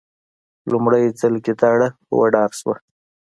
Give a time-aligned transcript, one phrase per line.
[0.71, 1.89] لومړی ځل ګیدړه
[2.19, 2.75] وډار شوه.